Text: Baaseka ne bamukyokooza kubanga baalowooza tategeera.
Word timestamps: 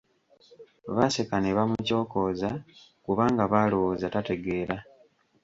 Baaseka 0.95 1.35
ne 1.41 1.51
bamukyokooza 1.57 2.49
kubanga 3.05 3.43
baalowooza 3.51 4.05
tategeera. 4.13 4.77